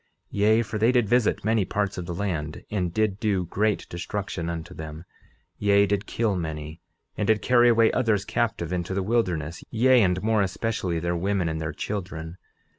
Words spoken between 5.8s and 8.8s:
did kill many, and did carry away others captive